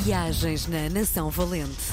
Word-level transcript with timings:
Viagens 0.00 0.68
na 0.68 0.88
Nação 0.88 1.28
Valente. 1.28 1.92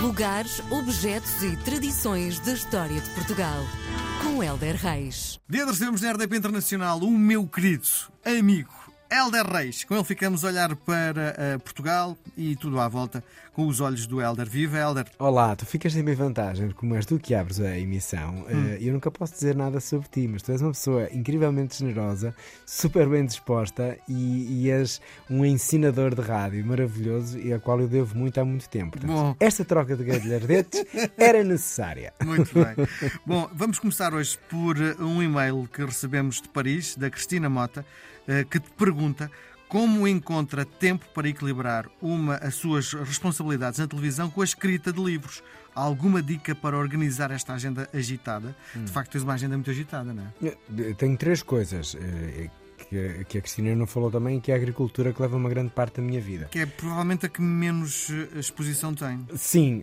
Lugares, 0.00 0.60
objetos 0.70 1.42
e 1.42 1.56
tradições 1.58 2.40
da 2.40 2.52
história 2.52 3.00
de 3.00 3.10
Portugal. 3.10 3.64
Com 4.22 4.42
Helder 4.42 4.76
Reis. 4.76 5.38
Dia 5.48 5.64
recebemos 5.64 6.00
na 6.00 6.12
RDP 6.12 6.36
Internacional 6.36 6.98
o 6.98 7.10
meu 7.10 7.46
querido 7.46 7.86
amigo 8.24 8.93
Helder 9.14 9.46
Reis. 9.46 9.84
Com 9.84 9.94
ele 9.94 10.02
ficamos 10.02 10.44
a 10.44 10.48
olhar 10.48 10.74
para 10.74 11.36
uh, 11.54 11.60
Portugal 11.60 12.18
e 12.36 12.56
tudo 12.56 12.80
à 12.80 12.88
volta 12.88 13.22
com 13.52 13.68
os 13.68 13.78
olhos 13.78 14.08
do 14.08 14.20
Helder. 14.20 14.48
Viva, 14.50 14.76
Helder! 14.76 15.06
Olá, 15.20 15.54
tu 15.54 15.64
ficas 15.64 15.94
em 15.94 16.02
minha 16.02 16.16
vantagem, 16.16 16.72
como 16.72 16.96
és 16.96 17.06
tu 17.06 17.20
que 17.20 17.32
abres 17.32 17.60
a 17.60 17.78
emissão. 17.78 18.44
Eh, 18.48 18.54
hum. 18.54 18.64
Uh, 18.64 18.82
eu 18.82 18.92
nunca 18.92 19.12
posso 19.12 19.34
dizer 19.34 19.54
nada 19.54 19.78
sobre 19.78 20.08
ti, 20.08 20.26
mas 20.26 20.42
tu 20.42 20.50
és 20.50 20.60
uma 20.60 20.72
pessoa 20.72 21.08
incrivelmente 21.12 21.78
generosa, 21.78 22.34
super 22.66 23.08
bem 23.08 23.24
disposta 23.24 23.96
e, 24.08 24.64
e 24.64 24.70
és 24.72 25.00
um 25.30 25.44
ensinador 25.44 26.12
de 26.12 26.20
rádio 26.20 26.66
maravilhoso 26.66 27.38
e 27.38 27.52
a 27.52 27.60
qual 27.60 27.80
eu 27.80 27.86
devo 27.86 28.18
muito 28.18 28.40
há 28.40 28.44
muito 28.44 28.68
tempo. 28.68 28.98
Portanto, 28.98 29.12
Bom. 29.12 29.36
Esta 29.38 29.64
troca 29.64 29.96
de 29.96 30.02
galhardetes 30.02 30.84
era 31.16 31.44
necessária. 31.44 32.12
Muito 32.24 32.52
bem. 32.52 32.74
Bom, 33.24 33.48
vamos 33.54 33.78
começar 33.78 34.12
hoje 34.12 34.36
por 34.50 34.76
um 34.98 35.22
e-mail 35.22 35.68
que 35.72 35.84
recebemos 35.84 36.42
de 36.42 36.48
Paris, 36.48 36.96
da 36.96 37.08
Cristina 37.08 37.48
Mota, 37.48 37.86
que 38.50 38.58
te 38.58 38.70
pergunta 38.72 39.30
como 39.74 40.06
encontra 40.06 40.64
tempo 40.64 41.04
para 41.12 41.28
equilibrar 41.28 41.90
uma 42.00 42.36
as 42.36 42.54
suas 42.54 42.92
responsabilidades 42.92 43.80
na 43.80 43.88
televisão 43.88 44.30
com 44.30 44.40
a 44.40 44.44
escrita 44.44 44.92
de 44.92 45.02
livros? 45.02 45.42
Há 45.74 45.80
alguma 45.80 46.22
dica 46.22 46.54
para 46.54 46.78
organizar 46.78 47.32
esta 47.32 47.54
agenda 47.54 47.88
agitada? 47.92 48.56
Hum. 48.76 48.84
De 48.84 48.92
facto, 48.92 49.10
tens 49.10 49.24
uma 49.24 49.34
agenda 49.34 49.56
muito 49.56 49.70
agitada, 49.70 50.14
não 50.14 50.32
é? 50.40 50.94
Tenho 50.94 51.16
três 51.16 51.42
coisas 51.42 51.96
eh, 52.00 52.48
que 53.28 53.38
a 53.38 53.40
Cristina 53.40 53.74
não 53.74 53.84
falou 53.84 54.12
também, 54.12 54.38
que 54.38 54.52
é 54.52 54.54
a 54.54 54.58
agricultura 54.58 55.12
que 55.12 55.20
leva 55.20 55.36
uma 55.36 55.48
grande 55.48 55.70
parte 55.70 55.96
da 55.96 56.02
minha 56.02 56.20
vida. 56.20 56.46
Que 56.52 56.60
é 56.60 56.66
provavelmente 56.66 57.26
a 57.26 57.28
que 57.28 57.42
menos 57.42 58.08
eh, 58.10 58.38
exposição 58.38 58.94
tem. 58.94 59.26
Sim, 59.34 59.82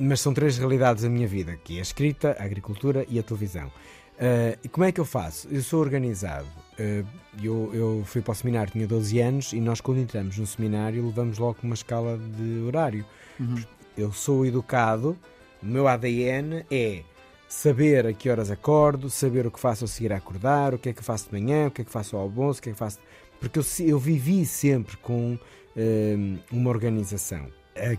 mas 0.00 0.20
são 0.20 0.34
três 0.34 0.58
realidades 0.58 1.04
da 1.04 1.08
minha 1.08 1.28
vida, 1.28 1.56
que 1.62 1.76
é 1.76 1.78
a 1.78 1.82
escrita, 1.82 2.36
a 2.40 2.44
agricultura 2.44 3.06
e 3.08 3.20
a 3.20 3.22
televisão. 3.22 3.70
Uh, 4.14 4.56
e 4.62 4.68
como 4.68 4.84
é 4.84 4.92
que 4.92 5.00
eu 5.00 5.04
faço? 5.04 5.48
Eu 5.50 5.62
sou 5.62 5.80
organizado. 5.80 6.46
Uh, 6.78 7.06
eu, 7.42 7.70
eu 7.74 8.02
fui 8.06 8.22
para 8.22 8.32
o 8.32 8.34
seminário, 8.34 8.72
tinha 8.72 8.86
12 8.86 9.20
anos, 9.20 9.52
e 9.52 9.60
nós, 9.60 9.80
quando 9.80 9.98
entramos 9.98 10.38
no 10.38 10.46
seminário, 10.46 11.04
levamos 11.04 11.38
logo 11.38 11.58
uma 11.62 11.74
escala 11.74 12.18
de 12.18 12.60
horário. 12.60 13.04
Uhum. 13.38 13.62
Eu 13.96 14.12
sou 14.12 14.46
educado, 14.46 15.16
o 15.62 15.66
meu 15.66 15.88
ADN 15.88 16.64
é 16.70 17.02
saber 17.48 18.06
a 18.06 18.12
que 18.12 18.28
horas 18.28 18.50
acordo, 18.50 19.10
saber 19.10 19.46
o 19.46 19.50
que 19.50 19.60
faço 19.60 19.84
a 19.84 19.88
seguir 19.88 20.12
a 20.12 20.16
acordar, 20.16 20.74
o 20.74 20.78
que 20.78 20.88
é 20.88 20.92
que 20.92 21.02
faço 21.02 21.26
de 21.26 21.40
manhã, 21.40 21.68
o 21.68 21.70
que 21.70 21.82
é 21.82 21.84
que 21.84 21.90
faço 21.90 22.16
ao 22.16 22.22
almoço, 22.22 22.60
o 22.60 22.62
que 22.62 22.70
é 22.70 22.72
que 22.72 22.78
faço. 22.78 22.98
Porque 23.40 23.58
eu, 23.58 23.64
eu 23.86 23.98
vivi 23.98 24.44
sempre 24.46 24.96
com 24.96 25.34
uh, 25.34 26.38
uma 26.52 26.70
organização 26.70 27.46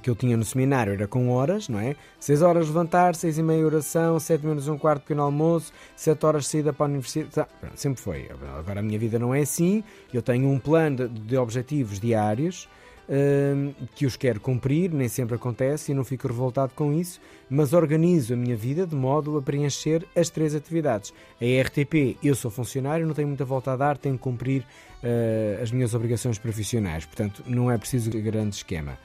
que 0.02 0.10
eu 0.10 0.16
tinha 0.16 0.38
no 0.38 0.46
seminário 0.46 0.94
era 0.94 1.08
com 1.08 1.30
horas, 1.30 1.68
não 1.68 1.80
é? 1.80 1.96
6 2.20 2.42
horas 2.42 2.68
levantar, 2.68 3.16
6 3.16 3.38
e 3.38 3.44
meia 3.44 3.66
oração, 3.66 4.20
7 4.20 4.46
menos 4.46 4.68
um 4.68 4.78
quarto 4.78 5.02
pequeno 5.02 5.24
almoço, 5.24 5.74
7 5.96 6.26
horas 6.26 6.48
saída 6.48 6.72
para 6.72 6.86
a 6.86 6.90
universidade. 6.90 7.32
Tá, 7.32 7.48
sempre 7.76 8.02
foi. 8.02 8.30
Agora 8.58 8.80
a 8.80 8.84
minha 8.84 8.98
vida 8.98 9.20
não 9.20 9.36
é 9.36 9.42
assim. 9.42 9.84
Eu 10.14 10.22
tenho 10.22 10.50
um 10.50 10.58
plano 10.60 11.08
de, 11.08 11.20
de 11.20 11.38
objetivos 11.38 12.00
diários 12.00 12.70
hum, 13.10 13.74
que 13.96 14.06
os 14.06 14.16
quero 14.16 14.40
cumprir, 14.40 14.92
nem 14.92 15.10
sempre 15.10 15.36
acontece 15.36 15.92
e 15.92 15.96
não 15.96 16.04
fico 16.04 16.28
revoltado 16.28 16.72
com 16.74 16.94
isso, 16.94 17.20
mas 17.50 17.74
organizo 17.74 18.34
a 18.34 18.38
minha 18.38 18.56
vida 18.56 18.88
de 18.88 18.96
modo 18.96 19.38
a 19.38 19.42
preencher 19.42 20.06
as 20.16 20.30
três 20.30 20.56
atividades. 20.56 21.14
A 21.42 21.62
RTP, 21.64 22.18
eu 22.24 22.34
sou 22.34 22.50
funcionário, 22.50 23.06
não 23.06 23.14
tenho 23.14 23.28
muita 23.28 23.46
volta 23.46 23.74
a 23.74 23.76
dar, 23.76 23.98
tenho 23.98 24.16
que 24.16 24.24
cumprir 24.24 24.62
uh, 25.04 25.62
as 25.62 25.72
minhas 25.72 25.94
obrigações 25.94 26.40
profissionais, 26.40 27.06
portanto 27.06 27.44
não 27.46 27.70
é 27.70 27.78
preciso 27.78 28.10
grande 28.10 28.56
esquema. 28.56 28.98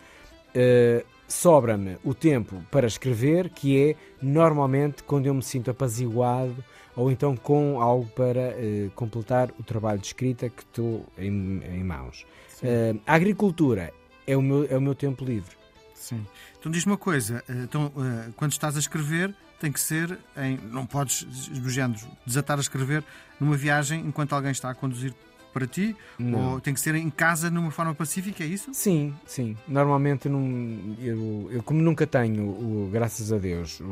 Uh, 0.55 1.05
sobra-me 1.29 1.97
o 2.05 2.12
tempo 2.12 2.62
para 2.70 2.87
escrever, 2.87 3.51
que 3.51 3.91
é 3.91 3.97
normalmente 4.20 5.03
quando 5.03 5.27
eu 5.27 5.34
me 5.34 5.43
sinto 5.43 5.70
apaziguado 5.70 6.65
ou 6.97 7.11
então 7.11 7.37
com 7.37 7.81
algo 7.81 8.06
para 8.09 8.50
uh, 8.50 8.91
completar 8.94 9.50
o 9.59 9.62
trabalho 9.62 10.00
de 10.00 10.09
escrita 10.09 10.49
que 10.49 10.62
estou 10.62 11.06
em, 11.16 11.62
em 11.65 11.84
mãos. 11.84 12.27
Uh, 12.62 13.00
a 13.06 13.15
agricultura 13.15 13.93
é 14.27 14.37
o, 14.37 14.43
meu, 14.43 14.66
é 14.69 14.77
o 14.77 14.81
meu 14.81 14.94
tempo 14.94 15.25
livre. 15.25 15.56
Sim. 15.94 16.27
Então 16.59 16.72
diz 16.72 16.84
uma 16.84 16.97
coisa, 16.97 17.44
então, 17.49 17.93
quando 18.34 18.53
estás 18.53 18.75
a 18.75 18.81
escrever, 18.81 19.34
tem 19.61 19.71
que 19.71 19.78
ser 19.78 20.19
em. 20.37 20.56
Não 20.56 20.87
podes, 20.87 21.27
esbujando, 21.53 21.99
desatar 22.27 22.56
a 22.56 22.61
escrever 22.61 23.05
numa 23.38 23.56
viagem 23.56 24.00
enquanto 24.00 24.34
alguém 24.34 24.50
está 24.50 24.71
a 24.71 24.75
conduzir 24.75 25.15
para 25.53 25.66
ti? 25.66 25.97
Não. 26.19 26.55
Ou 26.55 26.61
tem 26.61 26.75
que 26.75 26.81
ser 26.81 26.94
em 26.94 27.11
casa 27.11 27.50
numa 27.50 27.71
forma 27.71 27.94
pacífica, 27.94 28.43
é 28.43 28.47
isso? 28.47 28.72
Sim, 28.72 29.15
sim. 29.27 29.56
Normalmente 29.66 30.28
não, 30.28 30.97
eu, 31.00 31.49
eu, 31.53 31.62
como 31.62 31.81
nunca 31.81 32.06
tenho, 32.06 32.44
o, 32.44 32.88
graças 32.93 33.33
a 33.33 33.38
Deus, 33.38 33.81
o, 33.81 33.84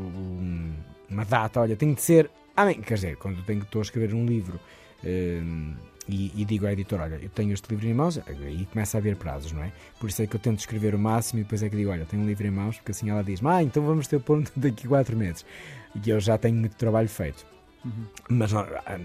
uma 1.08 1.24
data, 1.24 1.60
olha, 1.60 1.76
tem 1.76 1.92
de 1.92 2.02
ser. 2.02 2.30
Ah, 2.56 2.64
bem, 2.64 2.80
quer 2.80 2.94
dizer, 2.94 3.16
quando 3.16 3.42
tenho, 3.44 3.62
estou 3.62 3.80
a 3.80 3.82
escrever 3.82 4.14
um 4.14 4.26
livro. 4.26 4.58
Um, 5.04 5.74
e, 6.08 6.32
e, 6.34 6.44
digo 6.44 6.66
à 6.66 6.72
editora, 6.72 7.02
olha, 7.02 7.20
eu 7.22 7.28
tenho 7.28 7.52
este 7.52 7.68
livro 7.68 7.86
em 7.86 7.92
mãos, 7.92 8.18
aí 8.26 8.66
começa 8.72 8.96
a 8.96 8.98
haver 8.98 9.16
prazos, 9.16 9.52
não 9.52 9.62
é? 9.62 9.70
Por 10.00 10.08
isso 10.08 10.22
é 10.22 10.26
que 10.26 10.34
eu 10.34 10.40
tento 10.40 10.58
escrever 10.58 10.94
o 10.94 10.98
máximo 10.98 11.40
e 11.40 11.42
depois 11.42 11.62
é 11.62 11.68
que 11.68 11.76
digo, 11.76 11.90
olha, 11.90 12.06
tenho 12.06 12.22
um 12.22 12.26
livro 12.26 12.46
em 12.46 12.50
mãos, 12.50 12.76
porque 12.76 12.92
assim 12.92 13.10
ela 13.10 13.22
diz, 13.22 13.44
ah, 13.44 13.62
então 13.62 13.82
vamos 13.82 14.06
ter 14.06 14.18
ponto 14.18 14.50
daqui 14.56 14.86
a 14.86 14.88
quatro 14.88 15.14
meses. 15.16 15.44
E 16.02 16.08
eu 16.08 16.18
já 16.18 16.38
tenho 16.38 16.56
muito 16.56 16.76
trabalho 16.76 17.08
feito. 17.10 17.46
Uhum. 17.84 18.06
Mas 18.30 18.52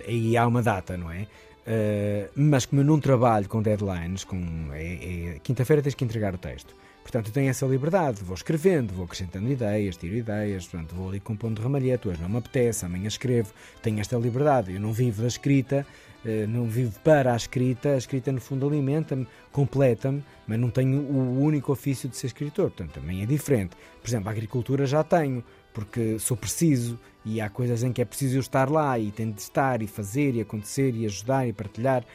aí 0.07 0.37
há 0.37 0.47
uma 0.47 0.61
data, 0.61 0.95
não 0.95 1.11
é? 1.11 1.27
Uh, 1.65 2.29
mas 2.35 2.65
como 2.65 2.81
eu 2.81 2.85
não 2.85 2.99
trabalho 2.99 3.47
com 3.47 3.61
deadlines, 3.61 4.23
com, 4.25 4.37
é, 4.73 5.35
é, 5.35 5.39
quinta-feira 5.41 5.81
tens 5.81 5.95
que 5.95 6.03
entregar 6.03 6.35
o 6.35 6.37
texto. 6.37 6.75
Portanto, 7.03 7.27
eu 7.27 7.33
tenho 7.33 7.49
essa 7.49 7.65
liberdade, 7.65 8.23
vou 8.23 8.33
escrevendo, 8.33 8.93
vou 8.93 9.05
acrescentando 9.05 9.51
ideias, 9.51 9.97
tiro 9.97 10.15
ideias, 10.15 10.65
portanto, 10.65 10.95
vou 10.95 11.09
ali 11.09 11.19
compondo 11.19 11.61
ramalhete, 11.61 12.07
hoje 12.07 12.21
não 12.21 12.29
me 12.29 12.37
apetece, 12.37 12.85
amanhã 12.85 13.07
escrevo, 13.07 13.53
tenho 13.81 13.99
esta 13.99 14.17
liberdade. 14.17 14.73
Eu 14.73 14.79
não 14.79 14.93
vivo 14.93 15.21
da 15.21 15.27
escrita, 15.27 15.85
uh, 16.25 16.47
não 16.47 16.65
vivo 16.65 16.97
para 17.01 17.33
a 17.33 17.35
escrita, 17.35 17.89
a 17.89 17.97
escrita 17.97 18.31
no 18.31 18.39
fundo 18.39 18.65
alimenta-me, 18.65 19.27
completa-me, 19.51 20.23
mas 20.47 20.57
não 20.57 20.69
tenho 20.69 21.01
o 21.01 21.39
único 21.41 21.71
ofício 21.71 22.07
de 22.07 22.15
ser 22.15 22.27
escritor, 22.27 22.71
portanto, 22.71 22.93
também 22.93 23.21
é 23.21 23.25
diferente. 23.25 23.75
Por 24.01 24.09
exemplo, 24.09 24.29
a 24.29 24.31
agricultura 24.31 24.85
já 24.85 25.03
tenho, 25.03 25.43
porque 25.73 26.17
sou 26.19 26.37
preciso 26.37 26.97
e 27.25 27.41
há 27.41 27.49
coisas 27.49 27.83
em 27.83 27.91
que 27.91 28.01
é 28.01 28.05
preciso 28.05 28.37
eu 28.37 28.41
estar 28.41 28.69
lá 28.69 28.97
e 28.97 29.11
tenho 29.11 29.33
de 29.33 29.41
estar 29.41 29.81
e 29.81 29.87
fazer 29.87 30.35
e 30.35 30.41
acontecer 30.41 30.95
e 30.95 31.05
ajudar 31.05 31.47
e 31.47 31.53
partilhar. 31.53 32.05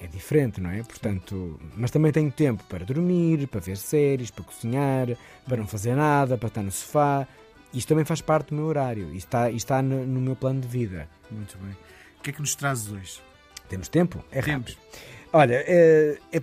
É 0.00 0.06
diferente, 0.06 0.60
não 0.60 0.70
é? 0.70 0.82
Portanto, 0.82 1.58
mas 1.74 1.90
também 1.90 2.12
tenho 2.12 2.30
tempo 2.30 2.62
para 2.64 2.84
dormir, 2.84 3.46
para 3.48 3.60
ver 3.60 3.76
séries, 3.76 4.30
para 4.30 4.44
cozinhar, 4.44 5.08
para 5.46 5.56
não 5.56 5.66
fazer 5.66 5.94
nada, 5.94 6.36
para 6.36 6.48
estar 6.48 6.62
no 6.62 6.70
sofá. 6.70 7.26
Isto 7.72 7.88
também 7.88 8.04
faz 8.04 8.20
parte 8.20 8.50
do 8.50 8.56
meu 8.56 8.66
horário 8.66 9.12
e 9.12 9.16
está, 9.16 9.50
está 9.50 9.80
no, 9.80 10.06
no, 10.06 10.20
meu 10.20 10.36
plano 10.36 10.60
de 10.60 10.68
vida. 10.68 11.08
Muito 11.30 11.56
bem. 11.58 11.76
O 12.18 12.22
que 12.22 12.30
é 12.30 12.32
que 12.32 12.40
nos 12.40 12.54
trazes 12.54 12.92
hoje? 12.92 13.20
Temos 13.68 13.88
tempo? 13.88 14.22
É 14.30 14.42
Temos. 14.42 14.74
rápido. 14.74 14.78
Olha, 15.32 15.62
é, 15.66 16.18
é, 16.32 16.40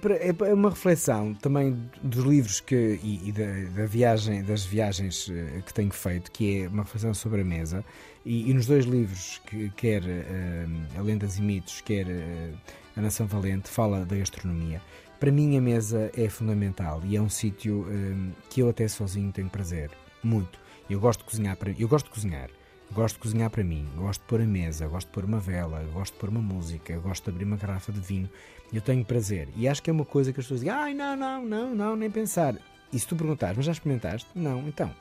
é, 0.49 0.53
uma 0.53 0.69
reflexão 0.69 1.33
também 1.33 1.75
dos 2.03 2.23
livros 2.23 2.59
que, 2.59 2.99
e, 3.01 3.29
e 3.29 3.31
da, 3.31 3.81
da, 3.81 3.85
viagem, 3.87 4.43
das 4.43 4.65
viagens 4.65 5.31
eh, 5.31 5.61
que 5.65 5.73
tenho 5.73 5.89
feito, 5.89 6.29
que 6.31 6.61
é 6.61 6.67
uma 6.67 6.83
reflexão 6.83 7.13
sobre 7.13 7.41
a 7.41 7.43
mesa. 7.43 7.83
E, 8.25 8.51
e 8.51 8.53
nos 8.53 8.67
dois 8.67 8.85
livros, 8.85 9.41
que, 9.47 9.69
quer 9.71 10.03
uh, 10.03 10.99
A 10.99 11.01
Lendas 11.01 11.37
e 11.37 11.41
Mitos, 11.41 11.81
quer 11.81 12.05
uh, 12.05 12.57
A 12.95 13.01
Nação 13.01 13.25
Valente, 13.25 13.69
fala 13.69 14.05
da 14.05 14.15
gastronomia. 14.15 14.81
Para 15.19 15.31
mim, 15.31 15.57
a 15.57 15.61
mesa 15.61 16.11
é 16.15 16.29
fundamental 16.29 17.01
e 17.05 17.15
é 17.15 17.21
um 17.21 17.29
sítio 17.29 17.81
uh, 17.81 18.31
que 18.49 18.61
eu 18.61 18.69
até 18.69 18.87
sozinho 18.87 19.31
tenho 19.31 19.49
prazer. 19.49 19.89
Muito. 20.23 20.59
Eu 20.89 20.99
gosto 20.99 21.19
de 21.19 21.25
cozinhar 21.25 21.57
para 21.57 21.71
Eu 21.71 21.87
gosto 21.87 22.05
de 22.05 22.11
cozinhar. 22.11 22.49
Gosto 22.91 23.15
de 23.15 23.21
cozinhar 23.21 23.49
para 23.49 23.63
mim, 23.63 23.87
gosto 23.95 24.21
de 24.21 24.27
pôr 24.27 24.41
a 24.41 24.45
mesa, 24.45 24.87
gosto 24.87 25.07
de 25.07 25.13
pôr 25.13 25.25
uma 25.25 25.39
vela, 25.39 25.83
gosto 25.91 26.13
de 26.13 26.19
pôr 26.19 26.29
uma 26.29 26.41
música, 26.41 26.95
gosto 26.99 27.23
de 27.23 27.29
abrir 27.31 27.45
uma 27.45 27.57
garrafa 27.57 27.91
de 27.91 27.99
vinho. 27.99 28.29
Eu 28.71 28.81
tenho 28.81 29.03
prazer. 29.03 29.47
E 29.55 29.67
acho 29.67 29.81
que 29.81 29.89
é 29.89 29.93
uma 29.93 30.05
coisa 30.05 30.31
que 30.31 30.39
as 30.39 30.45
pessoas 30.45 30.59
dizem: 30.59 30.73
ai, 30.73 30.93
não, 30.93 31.15
não, 31.15 31.43
não, 31.43 31.73
não, 31.73 31.95
nem 31.95 32.11
pensar. 32.11 32.55
E 32.91 32.99
se 32.99 33.07
tu 33.07 33.15
perguntares, 33.15 33.57
mas 33.57 33.65
já 33.65 33.71
experimentaste? 33.71 34.29
Não, 34.35 34.67
então. 34.67 34.93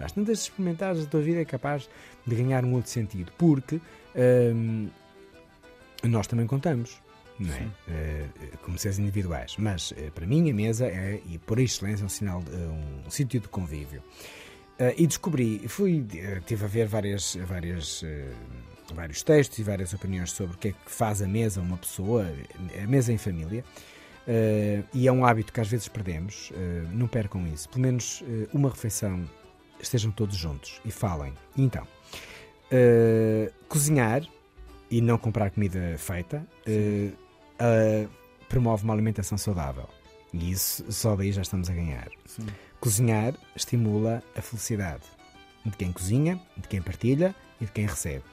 Às 0.00 0.10
tantas 0.10 0.40
experimentares, 0.40 1.04
a 1.04 1.06
tua 1.06 1.20
vida 1.20 1.40
é 1.40 1.44
capaz 1.44 1.88
de 2.26 2.34
ganhar 2.34 2.64
um 2.64 2.74
outro 2.74 2.90
sentido. 2.90 3.30
Porque 3.38 3.80
hum, 4.52 4.88
nós 6.02 6.26
também 6.26 6.46
contamos. 6.46 7.00
Não 7.38 7.52
é? 7.52 7.62
Uh, 7.62 8.58
como 8.62 8.78
seres 8.78 8.98
individuais. 8.98 9.56
Mas 9.58 9.90
uh, 9.90 10.10
para 10.14 10.26
mim 10.26 10.50
a 10.50 10.54
mesa 10.54 10.86
é, 10.86 11.20
e 11.26 11.38
por 11.38 11.58
excelência, 11.58 12.04
um 12.04 12.08
sinal 12.08 12.42
de, 12.42 12.50
um, 12.50 13.02
um 13.06 13.10
sítio 13.10 13.40
de 13.40 13.48
convívio. 13.48 14.02
Uh, 14.78 14.92
e 14.98 15.06
descobri, 15.06 15.66
fui, 15.68 16.00
uh, 16.00 16.40
tive 16.44 16.66
a 16.66 16.68
ver 16.68 16.86
várias, 16.86 17.34
várias, 17.46 18.02
uh, 18.02 18.06
vários 18.94 19.22
textos 19.22 19.58
e 19.58 19.62
várias 19.62 19.94
opiniões 19.94 20.30
sobre 20.32 20.54
o 20.54 20.58
que 20.58 20.68
é 20.68 20.72
que 20.72 20.90
faz 20.90 21.22
a 21.22 21.26
mesa 21.26 21.62
uma 21.62 21.78
pessoa, 21.78 22.30
a 22.82 22.86
mesa 22.86 23.10
em 23.10 23.16
família. 23.16 23.64
e 24.92 25.08
é 25.08 25.12
um 25.12 25.24
hábito 25.24 25.50
que 25.50 25.60
às 25.60 25.68
vezes 25.68 25.88
perdemos. 25.88 26.52
não 26.92 27.08
percam 27.08 27.46
isso. 27.46 27.68
Pelo 27.70 27.82
menos 27.82 28.22
uma 28.52 28.68
refeição, 28.68 29.24
estejam 29.80 30.10
todos 30.10 30.36
juntos 30.36 30.80
e 30.84 30.90
falem. 30.90 31.32
Então, 31.56 31.86
cozinhar 33.68 34.22
e 34.90 35.00
não 35.00 35.16
comprar 35.16 35.50
comida 35.50 35.96
feita 35.98 36.46
promove 38.48 38.84
uma 38.84 38.94
alimentação 38.94 39.36
saudável. 39.36 39.88
E 40.32 40.50
isso 40.50 40.84
só 40.92 41.16
daí 41.16 41.32
já 41.32 41.42
estamos 41.42 41.70
a 41.70 41.74
ganhar. 41.74 42.08
Sim. 42.24 42.46
Cozinhar 42.80 43.34
estimula 43.54 44.22
a 44.36 44.42
felicidade 44.42 45.04
de 45.64 45.76
quem 45.76 45.92
cozinha, 45.92 46.40
de 46.56 46.68
quem 46.68 46.80
partilha 46.80 47.34
e 47.60 47.64
de 47.64 47.72
quem 47.72 47.86
recebe. 47.86 48.24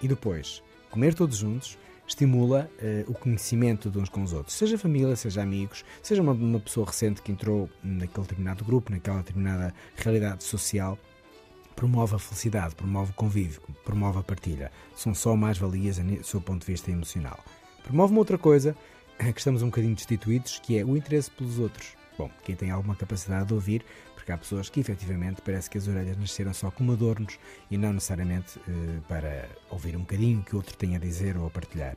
E 0.00 0.08
depois, 0.08 0.62
comer 0.90 1.14
todos 1.14 1.36
juntos 1.36 1.78
estimula 2.06 2.70
uh, 2.80 3.10
o 3.10 3.14
conhecimento 3.14 3.90
de 3.90 3.98
uns 3.98 4.08
com 4.08 4.22
os 4.22 4.32
outros, 4.32 4.56
seja 4.56 4.78
família, 4.78 5.14
seja 5.14 5.42
amigos, 5.42 5.84
seja 6.02 6.22
uma, 6.22 6.32
uma 6.32 6.58
pessoa 6.58 6.86
recente 6.86 7.20
que 7.20 7.30
entrou 7.30 7.68
naquele 7.82 8.22
determinado 8.22 8.64
grupo, 8.64 8.90
naquela 8.90 9.18
determinada 9.18 9.74
realidade 9.96 10.42
social 10.44 10.98
promove 11.76 12.16
a 12.16 12.18
felicidade, 12.18 12.74
promove 12.74 13.12
o 13.12 13.14
convívio, 13.14 13.60
promove 13.84 14.18
a 14.18 14.22
partilha. 14.22 14.72
São 14.96 15.14
só 15.14 15.36
mais-valias 15.36 15.98
do 15.98 16.24
seu 16.24 16.40
ponto 16.40 16.62
de 16.62 16.72
vista 16.72 16.90
emocional. 16.90 17.38
Promove 17.84 18.12
uma 18.12 18.20
outra 18.20 18.38
coisa 18.38 18.76
que 19.18 19.38
estamos 19.38 19.62
um 19.62 19.66
bocadinho 19.66 19.94
destituídos, 19.94 20.58
que 20.58 20.78
é 20.78 20.84
o 20.84 20.96
interesse 20.96 21.30
pelos 21.30 21.58
outros. 21.58 21.96
Bom, 22.16 22.30
quem 22.42 22.56
tem 22.56 22.70
alguma 22.70 22.96
capacidade 22.96 23.46
de 23.46 23.54
ouvir, 23.54 23.84
porque 24.14 24.32
há 24.32 24.38
pessoas 24.38 24.68
que 24.68 24.80
efetivamente 24.80 25.40
parece 25.40 25.70
que 25.70 25.78
as 25.78 25.86
orelhas 25.86 26.16
nasceram 26.16 26.52
só 26.52 26.70
como 26.70 26.92
adornos 26.92 27.38
e 27.70 27.78
não 27.78 27.92
necessariamente 27.92 28.58
eh, 28.68 28.98
para 29.08 29.48
ouvir 29.70 29.96
um 29.96 30.00
bocadinho 30.00 30.40
o 30.40 30.42
que 30.42 30.56
outro 30.56 30.76
tem 30.76 30.96
a 30.96 30.98
dizer 30.98 31.36
ou 31.36 31.46
a 31.46 31.50
partilhar. 31.50 31.96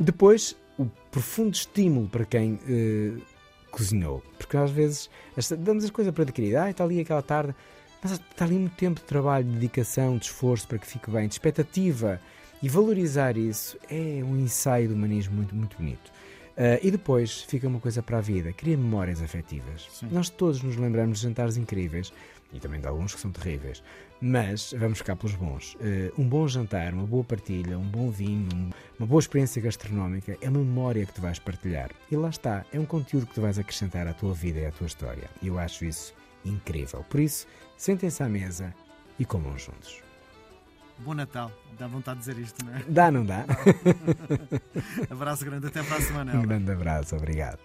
Depois, 0.00 0.56
o 0.78 0.86
profundo 1.10 1.54
estímulo 1.54 2.08
para 2.08 2.24
quem 2.24 2.58
eh, 2.66 3.20
cozinhou, 3.70 4.22
porque 4.38 4.56
às 4.56 4.70
vezes 4.70 5.10
damos 5.58 5.84
as 5.84 5.90
coisas 5.90 6.14
para 6.14 6.22
adquirir, 6.22 6.56
ah, 6.56 6.70
está 6.70 6.82
ali 6.82 7.00
aquela 7.00 7.22
tarde, 7.22 7.54
mas 8.02 8.12
está 8.12 8.44
ali 8.44 8.58
muito 8.58 8.76
tempo 8.76 9.00
de 9.00 9.06
trabalho, 9.06 9.44
de 9.44 9.52
dedicação, 9.52 10.16
de 10.16 10.26
esforço 10.26 10.66
para 10.66 10.78
que 10.78 10.86
fique 10.86 11.10
bem, 11.10 11.26
de 11.26 11.34
expectativa. 11.34 12.20
E 12.64 12.68
valorizar 12.70 13.36
isso 13.36 13.76
é 13.90 14.24
um 14.24 14.38
ensaio 14.38 14.88
do 14.88 14.94
humanismo 14.94 15.36
muito, 15.36 15.54
muito 15.54 15.76
bonito. 15.76 16.10
Uh, 16.56 16.80
e 16.82 16.90
depois 16.90 17.42
fica 17.42 17.68
uma 17.68 17.78
coisa 17.78 18.02
para 18.02 18.16
a 18.16 18.20
vida, 18.22 18.54
cria 18.54 18.74
memórias 18.74 19.20
afetivas. 19.20 19.86
Sim. 19.92 20.08
Nós 20.10 20.30
todos 20.30 20.62
nos 20.62 20.74
lembramos 20.74 21.18
de 21.18 21.24
jantares 21.24 21.58
incríveis 21.58 22.10
e 22.54 22.58
também 22.58 22.80
de 22.80 22.86
alguns 22.86 23.14
que 23.14 23.20
são 23.20 23.30
terríveis, 23.30 23.82
mas 24.18 24.74
vamos 24.78 24.96
ficar 24.96 25.14
pelos 25.14 25.36
bons. 25.36 25.74
Uh, 25.74 26.18
um 26.18 26.26
bom 26.26 26.48
jantar, 26.48 26.94
uma 26.94 27.04
boa 27.04 27.22
partilha, 27.22 27.78
um 27.78 27.86
bom 27.86 28.10
vinho, 28.10 28.72
uma 28.98 29.06
boa 29.06 29.20
experiência 29.20 29.60
gastronómica 29.60 30.38
é 30.40 30.48
uma 30.48 30.60
memória 30.60 31.04
que 31.04 31.12
tu 31.12 31.20
vais 31.20 31.38
partilhar. 31.38 31.90
E 32.10 32.16
lá 32.16 32.30
está, 32.30 32.64
é 32.72 32.80
um 32.80 32.86
conteúdo 32.86 33.26
que 33.26 33.34
tu 33.34 33.42
vais 33.42 33.58
acrescentar 33.58 34.06
à 34.06 34.14
tua 34.14 34.32
vida 34.32 34.60
e 34.60 34.64
à 34.64 34.72
tua 34.72 34.86
história. 34.86 35.28
E 35.42 35.48
eu 35.48 35.58
acho 35.58 35.84
isso 35.84 36.14
incrível. 36.46 37.04
Por 37.10 37.20
isso, 37.20 37.46
sentem-se 37.76 38.22
à 38.22 38.26
mesa 38.26 38.74
e 39.18 39.24
comam 39.26 39.58
juntos. 39.58 40.02
Bom 40.98 41.14
Natal, 41.14 41.50
dá 41.78 41.86
vontade 41.86 42.20
de 42.20 42.26
dizer 42.26 42.42
isto, 42.42 42.64
não 42.64 42.74
é? 42.74 42.82
Dá, 42.88 43.10
não 43.10 43.24
dá? 43.26 43.44
abraço 45.10 45.44
grande, 45.44 45.66
até 45.66 45.82
para 45.82 45.96
a 45.96 46.00
semana. 46.00 46.36
Um 46.36 46.42
grande 46.42 46.70
abraço, 46.70 47.16
obrigado. 47.16 47.58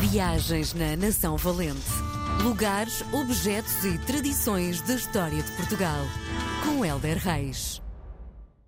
Viagens 0.00 0.72
na 0.74 0.96
Nação 0.96 1.36
Valente. 1.36 1.90
Lugares, 2.42 3.02
objetos 3.12 3.84
e 3.84 3.98
tradições 4.06 4.80
da 4.82 4.94
história 4.94 5.42
de 5.42 5.50
Portugal. 5.52 6.04
Com 6.64 6.84
Helder 6.84 7.18
Reis. 7.18 7.82